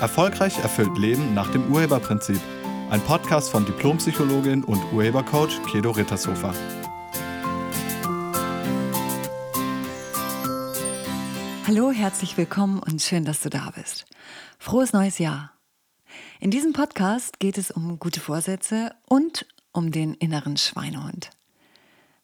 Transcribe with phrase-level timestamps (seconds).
[0.00, 2.40] Erfolgreich erfüllt Leben nach dem Urheberprinzip.
[2.88, 6.54] Ein Podcast von Diplompsychologin und Urhebercoach Kedo Rittershofer.
[11.66, 14.06] Hallo, herzlich willkommen und schön, dass du da bist.
[14.58, 15.52] Frohes neues Jahr.
[16.40, 21.28] In diesem Podcast geht es um gute Vorsätze und um den inneren Schweinehund.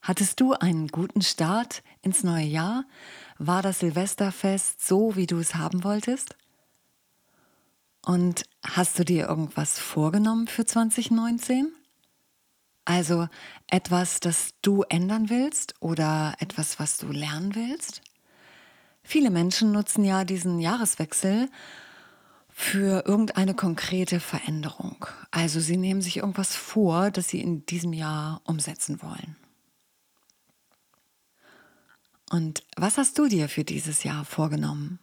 [0.01, 2.85] Hattest du einen guten Start ins neue Jahr?
[3.39, 6.37] War das Silvesterfest so, wie du es haben wolltest?
[8.07, 11.73] Und hast du dir irgendwas vorgenommen für 2019?
[12.85, 13.27] Also
[13.67, 18.03] etwas, das du ändern willst oder etwas, was du lernen willst?
[19.03, 21.51] Viele Menschen nutzen ja diesen Jahreswechsel
[22.49, 25.07] für irgendeine konkrete Veränderung.
[25.33, 29.35] Also sie nehmen sich irgendwas vor, das sie in diesem Jahr umsetzen wollen.
[32.31, 35.01] Und was hast du dir für dieses Jahr vorgenommen?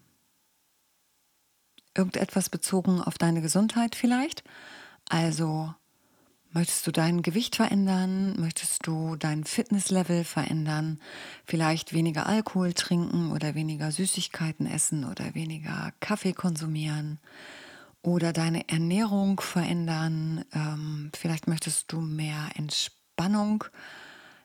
[1.95, 4.43] Irgendetwas bezogen auf deine Gesundheit vielleicht?
[5.09, 5.73] Also
[6.51, 8.39] möchtest du dein Gewicht verändern?
[8.39, 10.99] Möchtest du dein Fitnesslevel verändern?
[11.45, 17.19] Vielleicht weniger Alkohol trinken oder weniger Süßigkeiten essen oder weniger Kaffee konsumieren?
[18.01, 20.43] Oder deine Ernährung verändern?
[20.53, 23.63] Ähm, vielleicht möchtest du mehr Entspannung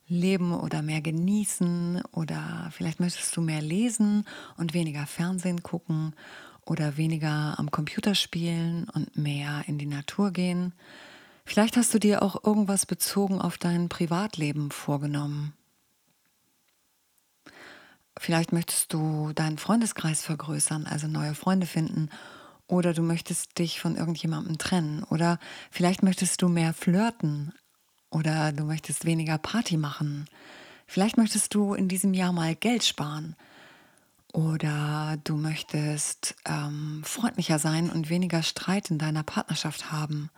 [0.06, 4.24] leben oder mehr genießen oder vielleicht möchtest du mehr lesen
[4.56, 6.14] und weniger Fernsehen gucken
[6.68, 10.74] oder weniger am Computer spielen und mehr in die Natur gehen.
[11.44, 15.54] Vielleicht hast du dir auch irgendwas bezogen auf dein Privatleben vorgenommen.
[18.18, 22.10] Vielleicht möchtest du deinen Freundeskreis vergrößern, also neue Freunde finden.
[22.66, 25.04] Oder du möchtest dich von irgendjemandem trennen.
[25.04, 25.38] Oder
[25.70, 27.54] vielleicht möchtest du mehr flirten.
[28.10, 30.26] Oder du möchtest weniger Party machen.
[30.86, 33.36] Vielleicht möchtest du in diesem Jahr mal Geld sparen.
[34.32, 40.30] Oder du möchtest ähm, freundlicher sein und weniger Streit in deiner Partnerschaft haben.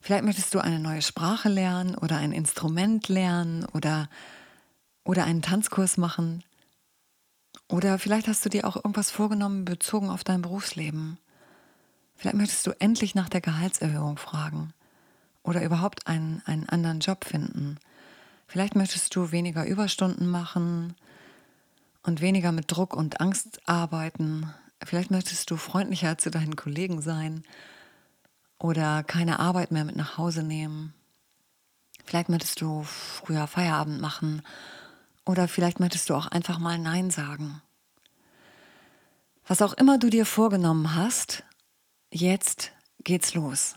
[0.00, 4.08] Vielleicht möchtest du eine neue Sprache lernen oder ein Instrument lernen oder,
[5.04, 6.42] oder einen Tanzkurs machen.
[7.68, 11.18] Oder vielleicht hast du dir auch irgendwas vorgenommen bezogen auf dein Berufsleben.
[12.14, 14.72] Vielleicht möchtest du endlich nach der Gehaltserhöhung fragen
[15.42, 17.78] oder überhaupt einen, einen anderen Job finden.
[18.46, 20.94] Vielleicht möchtest du weniger Überstunden machen
[22.06, 24.54] und weniger mit Druck und Angst arbeiten.
[24.82, 27.42] Vielleicht möchtest du freundlicher zu deinen Kollegen sein
[28.58, 30.94] oder keine Arbeit mehr mit nach Hause nehmen.
[32.04, 34.42] Vielleicht möchtest du früher Feierabend machen
[35.24, 37.60] oder vielleicht möchtest du auch einfach mal Nein sagen.
[39.48, 41.42] Was auch immer du dir vorgenommen hast,
[42.10, 43.74] jetzt geht's los.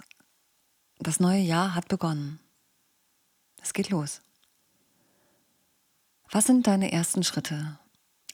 [1.00, 2.40] Das neue Jahr hat begonnen.
[3.62, 4.22] Es geht los.
[6.30, 7.80] Was sind deine ersten Schritte?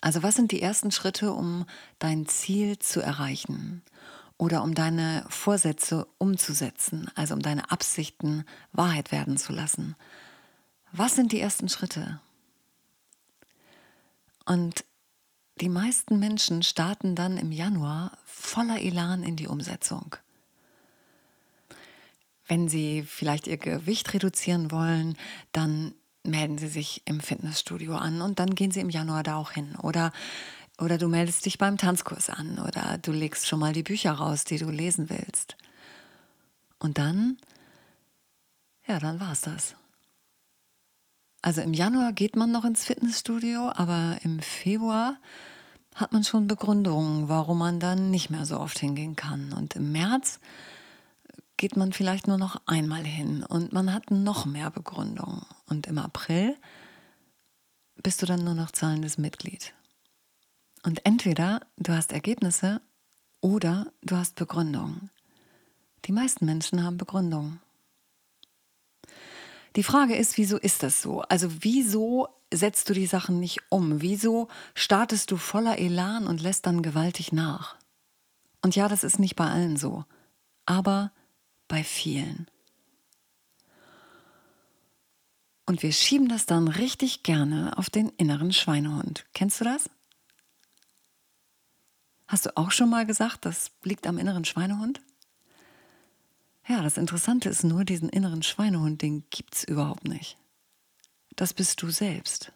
[0.06, 1.66] Also was sind die ersten Schritte, um
[1.98, 3.82] dein Ziel zu erreichen
[4.38, 9.96] oder um deine Vorsätze umzusetzen, also um deine Absichten Wahrheit werden zu lassen?
[10.92, 12.22] Was sind die ersten Schritte?
[14.46, 14.86] Und
[15.60, 20.18] die meisten Menschen starten dann im Januar voller Elan in die Umsetzung.
[22.48, 25.18] Wenn sie vielleicht ihr Gewicht reduzieren wollen,
[25.52, 25.96] dann
[26.28, 29.76] melden Sie sich im Fitnessstudio an und dann gehen Sie im Januar da auch hin.
[29.82, 30.12] Oder,
[30.80, 34.44] oder du meldest dich beim Tanzkurs an oder du legst schon mal die Bücher raus,
[34.44, 35.56] die du lesen willst.
[36.80, 37.38] Und dann,
[38.88, 39.76] ja, dann war es das.
[41.42, 45.18] Also im Januar geht man noch ins Fitnessstudio, aber im Februar
[45.94, 49.54] hat man schon Begründungen, warum man dann nicht mehr so oft hingehen kann.
[49.54, 50.40] Und im März
[51.58, 55.46] geht man vielleicht nur noch einmal hin und man hat noch mehr Begründung.
[55.68, 56.56] Und im April
[58.04, 59.74] bist du dann nur noch zahlendes Mitglied.
[60.84, 62.82] Und entweder du hast Ergebnisse
[63.42, 65.10] oder du hast Begründung.
[66.06, 67.60] Die meisten Menschen haben Begründung.
[69.76, 71.22] Die Frage ist, wieso ist das so?
[71.22, 74.02] Also wieso setzt du die Sachen nicht um?
[74.02, 77.76] Wieso startest du voller Elan und lässt dann gewaltig nach?
[78.62, 80.06] Und ja, das ist nicht bei allen so.
[80.66, 81.12] Aber
[81.68, 82.48] bei vielen.
[85.66, 89.26] Und wir schieben das dann richtig gerne auf den inneren Schweinehund.
[89.34, 89.90] Kennst du das?
[92.28, 95.02] Hast du auch schon mal gesagt, das liegt am inneren Schweinehund?
[96.68, 100.38] Ja, das Interessante ist nur, diesen inneren Schweinehund, den gibt es überhaupt nicht.
[101.36, 102.52] Das bist du selbst.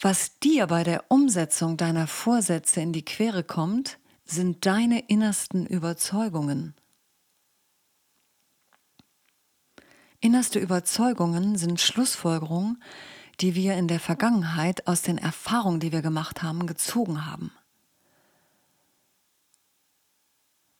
[0.00, 6.74] Was dir bei der Umsetzung deiner Vorsätze in die Quere kommt, sind deine innersten Überzeugungen.
[10.20, 12.82] Innerste Überzeugungen sind Schlussfolgerungen,
[13.40, 17.50] die wir in der Vergangenheit aus den Erfahrungen, die wir gemacht haben, gezogen haben.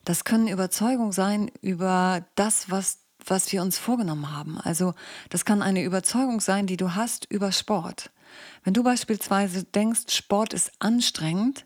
[0.05, 4.61] Das können Überzeugungen sein über das, was, was wir uns vorgenommen haben.
[4.61, 4.95] Also
[5.29, 8.11] das kann eine Überzeugung sein, die du hast über Sport.
[8.65, 11.65] Wenn du beispielsweise denkst, Sport ist anstrengend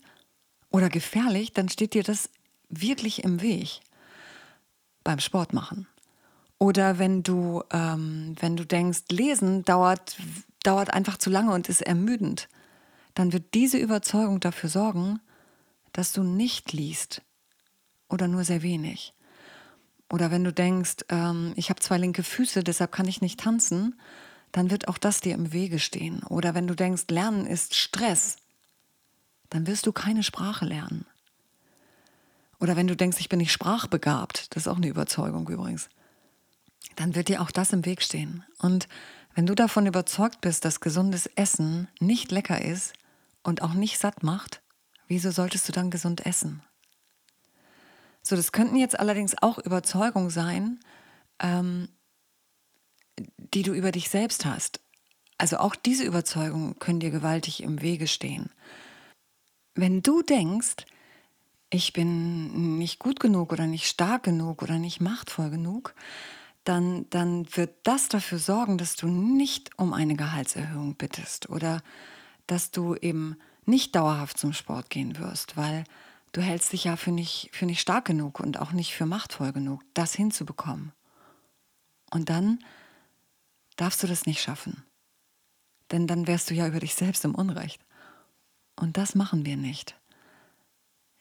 [0.76, 2.28] oder gefährlich, dann steht dir das
[2.68, 3.80] wirklich im Weg
[5.04, 5.86] beim Sport machen.
[6.58, 10.16] Oder wenn du, ähm, wenn du denkst, Lesen dauert,
[10.62, 12.48] dauert einfach zu lange und ist ermüdend,
[13.14, 15.20] dann wird diese Überzeugung dafür sorgen,
[15.92, 17.22] dass du nicht liest
[18.10, 19.14] oder nur sehr wenig.
[20.12, 23.98] Oder wenn du denkst, ähm, ich habe zwei linke Füße, deshalb kann ich nicht tanzen,
[24.52, 26.22] dann wird auch das dir im Wege stehen.
[26.24, 28.36] Oder wenn du denkst, Lernen ist Stress,
[29.50, 31.06] dann wirst du keine Sprache lernen.
[32.58, 35.88] Oder wenn du denkst, ich bin nicht sprachbegabt, das ist auch eine Überzeugung übrigens,
[36.96, 38.44] dann wird dir auch das im Weg stehen.
[38.58, 38.88] Und
[39.34, 42.94] wenn du davon überzeugt bist, dass gesundes Essen nicht lecker ist
[43.42, 44.62] und auch nicht satt macht,
[45.08, 46.62] wieso solltest du dann gesund essen?
[48.22, 50.80] So, das könnten jetzt allerdings auch Überzeugungen sein,
[51.38, 51.88] ähm,
[53.54, 54.80] die du über dich selbst hast.
[55.38, 58.50] Also auch diese Überzeugungen können dir gewaltig im Wege stehen.
[59.76, 60.86] Wenn du denkst,
[61.68, 65.94] ich bin nicht gut genug oder nicht stark genug oder nicht machtvoll genug,
[66.64, 71.82] dann, dann wird das dafür sorgen, dass du nicht um eine Gehaltserhöhung bittest oder
[72.46, 73.36] dass du eben
[73.66, 75.84] nicht dauerhaft zum Sport gehen wirst, weil
[76.32, 79.52] du hältst dich ja für nicht, für nicht stark genug und auch nicht für machtvoll
[79.52, 80.92] genug, das hinzubekommen.
[82.10, 82.60] Und dann
[83.76, 84.84] darfst du das nicht schaffen.
[85.90, 87.85] Denn dann wärst du ja über dich selbst im Unrecht.
[88.76, 89.98] Und das machen wir nicht.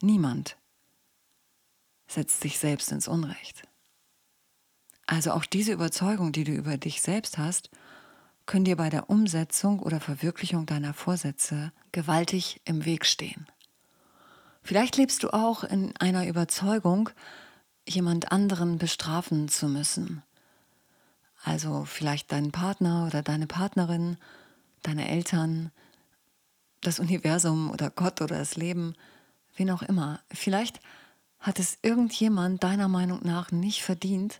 [0.02, 0.58] Niemand
[2.08, 3.68] setzt sich selbst ins Unrecht.
[5.08, 7.70] Also auch diese Überzeugung, die du über dich selbst hast,
[8.46, 13.48] können dir bei der Umsetzung oder Verwirklichung deiner Vorsätze gewaltig im Weg stehen.
[14.62, 17.10] Vielleicht lebst du auch in einer Überzeugung,
[17.88, 20.24] jemand anderen bestrafen zu müssen.
[21.44, 24.18] Also vielleicht deinen Partner oder deine Partnerin,
[24.82, 25.72] deine Eltern,
[26.82, 28.96] das Universum oder Gott oder das Leben,
[29.56, 30.22] wen auch immer.
[30.32, 30.80] Vielleicht
[31.40, 34.40] hat es irgendjemand deiner Meinung nach nicht verdient,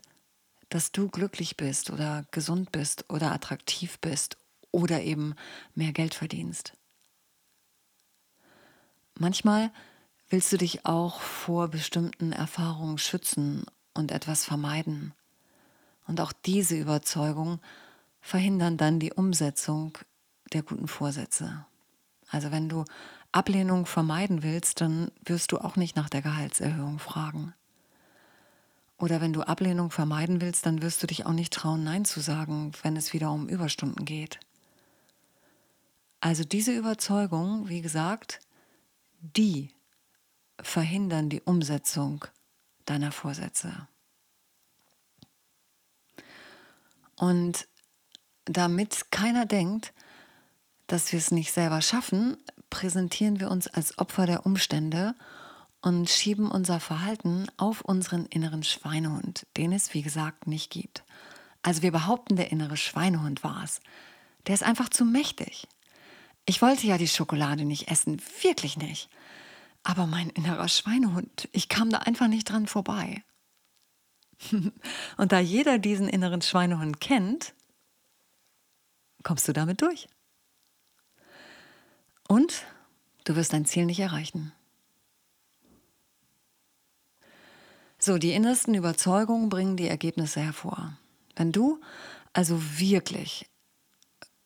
[0.68, 4.36] dass du glücklich bist oder gesund bist oder attraktiv bist
[4.72, 5.34] oder eben
[5.74, 6.72] mehr Geld verdienst.
[9.18, 9.70] Manchmal
[10.28, 15.14] willst du dich auch vor bestimmten Erfahrungen schützen und etwas vermeiden.
[16.06, 17.60] Und auch diese Überzeugung
[18.20, 19.96] verhindern dann die Umsetzung
[20.52, 21.64] der guten Vorsätze.
[22.28, 22.84] Also wenn du
[23.32, 27.54] Ablehnung vermeiden willst, dann wirst du auch nicht nach der Gehaltserhöhung fragen.
[28.98, 32.20] Oder wenn du Ablehnung vermeiden willst, dann wirst du dich auch nicht trauen, Nein zu
[32.20, 34.40] sagen, wenn es wieder um Überstunden geht.
[36.20, 38.40] Also diese Überzeugung, wie gesagt,
[39.20, 39.70] die
[40.60, 42.24] verhindern die Umsetzung
[42.86, 43.86] deiner Vorsätze.
[47.16, 47.68] Und
[48.46, 49.92] damit keiner denkt,
[50.86, 52.36] dass wir es nicht selber schaffen,
[52.70, 55.14] präsentieren wir uns als Opfer der Umstände
[55.82, 61.04] und schieben unser Verhalten auf unseren inneren Schweinehund, den es wie gesagt nicht gibt.
[61.62, 63.80] Also wir behaupten, der innere Schweinehund war es.
[64.46, 65.66] Der ist einfach zu mächtig.
[66.44, 69.08] Ich wollte ja die Schokolade nicht essen, wirklich nicht.
[69.82, 73.22] Aber mein innerer Schweinehund, ich kam da einfach nicht dran vorbei.
[75.16, 77.54] und da jeder diesen inneren Schweinehund kennt,
[79.22, 80.08] kommst du damit durch.
[82.28, 82.64] Und
[83.24, 84.52] du wirst dein Ziel nicht erreichen.
[87.98, 90.92] So, die innersten Überzeugungen bringen die Ergebnisse hervor.
[91.34, 91.80] Wenn du
[92.32, 93.46] also wirklich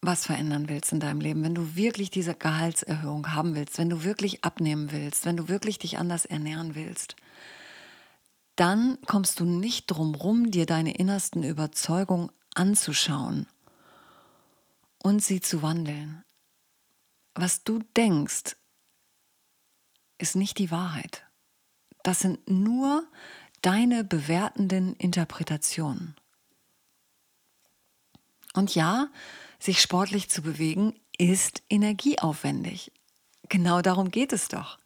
[0.02, 4.02] was verändern willst in deinem Leben, wenn du wirklich diese Gehaltserhöhung haben willst, wenn du
[4.02, 7.16] wirklich abnehmen willst, wenn du wirklich dich anders ernähren willst,
[8.56, 13.46] dann kommst du nicht drum rum, dir deine innersten Überzeugungen anzuschauen
[15.02, 16.24] und sie zu wandeln.
[17.34, 18.56] Was du denkst,
[20.18, 21.24] ist nicht die Wahrheit.
[22.02, 23.06] Das sind nur
[23.62, 26.16] deine bewertenden Interpretationen.
[28.54, 29.08] Und ja,
[29.58, 32.92] sich sportlich zu bewegen ist energieaufwendig.
[33.48, 34.78] Genau darum geht es doch.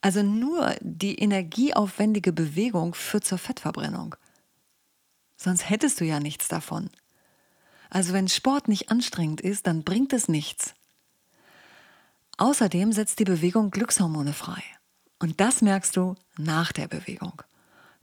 [0.00, 4.16] Also nur die energieaufwendige Bewegung führt zur Fettverbrennung.
[5.36, 6.90] Sonst hättest du ja nichts davon.
[7.88, 10.74] Also wenn Sport nicht anstrengend ist, dann bringt es nichts.
[12.36, 14.62] Außerdem setzt die Bewegung Glückshormone frei.
[15.18, 17.42] Und das merkst du nach der Bewegung.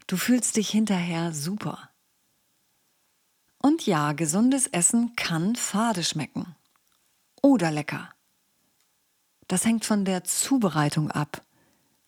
[0.08, 1.90] Du fühlst dich hinterher super.
[3.58, 6.56] Und ja, gesundes Essen kann fade schmecken.
[7.42, 8.10] Oder lecker.
[9.48, 11.44] Das hängt von der Zubereitung ab,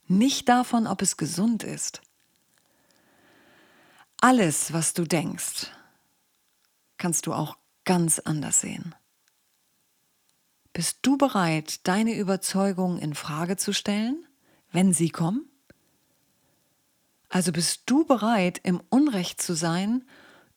[0.08, 2.02] nicht davon, ob es gesund ist.
[4.24, 5.68] alles, was du denkst,
[6.98, 8.96] kannst du auch ganz anders sehen.
[10.74, 14.26] Bist du bereit, deine Überzeugungen in Frage zu stellen,
[14.72, 15.48] wenn sie kommen?
[17.30, 20.04] Also bist du bereit, im Unrecht zu sein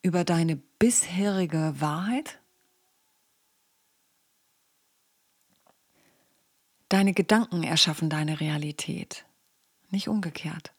[0.00, 2.38] über deine bisherige Wahrheit?
[6.88, 9.26] Deine Gedanken erschaffen deine Realität,
[9.90, 10.73] nicht umgekehrt.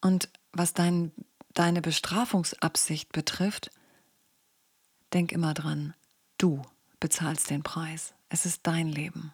[0.00, 1.12] Und was dein,
[1.54, 3.70] deine Bestrafungsabsicht betrifft,
[5.12, 5.94] denk immer dran,
[6.38, 6.62] du
[7.00, 8.14] bezahlst den Preis.
[8.28, 9.32] Es ist dein Leben.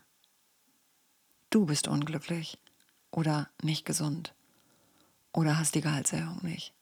[1.50, 2.58] Du bist unglücklich
[3.10, 4.34] oder nicht gesund
[5.32, 6.72] oder hast die Gehaltserhöhung nicht.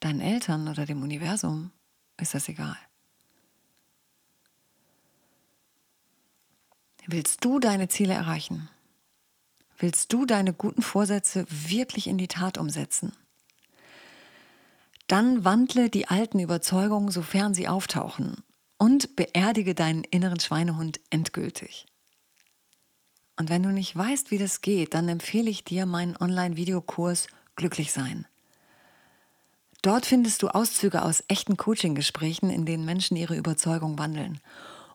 [0.00, 1.70] Deinen Eltern oder dem Universum
[2.18, 2.76] ist das egal.
[7.06, 8.68] Willst du deine Ziele erreichen?
[9.78, 13.12] Willst du deine guten Vorsätze wirklich in die Tat umsetzen?
[15.08, 18.42] Dann wandle die alten Überzeugungen, sofern sie auftauchen,
[18.82, 21.86] und beerdige deinen inneren Schweinehund endgültig.
[23.36, 27.92] Und wenn du nicht weißt, wie das geht, dann empfehle ich dir meinen Online-Videokurs Glücklich
[27.92, 28.26] sein.
[29.82, 34.40] Dort findest du Auszüge aus echten Coaching-Gesprächen, in denen Menschen ihre Überzeugung wandeln.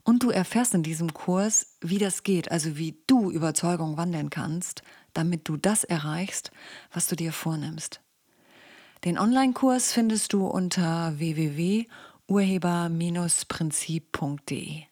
[0.03, 4.82] Und du erfährst in diesem Kurs, wie das geht, also wie du Überzeugung wandeln kannst,
[5.13, 6.51] damit du das erreichst,
[6.91, 8.01] was du dir vornimmst.
[9.06, 11.17] Den Online-Kurs findest du unter
[12.28, 14.84] www.urheber-prinzip.de.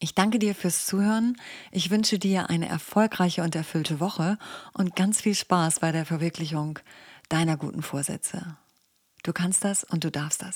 [0.00, 1.36] Ich danke dir fürs Zuhören.
[1.70, 4.36] Ich wünsche dir eine erfolgreiche und erfüllte Woche
[4.72, 6.78] und ganz viel Spaß bei der Verwirklichung
[7.30, 8.58] deiner guten Vorsätze.
[9.22, 10.52] Du kannst das und du darfst das.